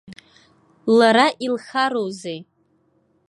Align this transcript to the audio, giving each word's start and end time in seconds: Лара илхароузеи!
Лара 0.97 1.27
илхароузеи! 1.45 2.39